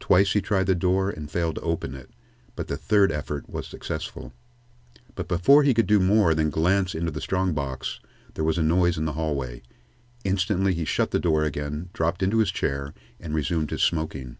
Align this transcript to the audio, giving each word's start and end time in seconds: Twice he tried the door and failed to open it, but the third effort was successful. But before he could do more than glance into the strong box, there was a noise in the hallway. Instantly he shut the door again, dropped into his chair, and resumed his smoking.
Twice 0.00 0.34
he 0.34 0.42
tried 0.42 0.66
the 0.66 0.74
door 0.74 1.08
and 1.08 1.30
failed 1.30 1.54
to 1.54 1.62
open 1.62 1.94
it, 1.94 2.10
but 2.56 2.68
the 2.68 2.76
third 2.76 3.10
effort 3.10 3.48
was 3.48 3.66
successful. 3.66 4.34
But 5.14 5.28
before 5.28 5.62
he 5.62 5.72
could 5.72 5.86
do 5.86 5.98
more 5.98 6.34
than 6.34 6.50
glance 6.50 6.94
into 6.94 7.10
the 7.10 7.22
strong 7.22 7.54
box, 7.54 7.98
there 8.34 8.44
was 8.44 8.58
a 8.58 8.62
noise 8.62 8.98
in 8.98 9.06
the 9.06 9.14
hallway. 9.14 9.62
Instantly 10.24 10.74
he 10.74 10.84
shut 10.84 11.10
the 11.10 11.18
door 11.18 11.44
again, 11.44 11.88
dropped 11.94 12.22
into 12.22 12.36
his 12.36 12.50
chair, 12.50 12.92
and 13.18 13.32
resumed 13.34 13.70
his 13.70 13.82
smoking. 13.82 14.36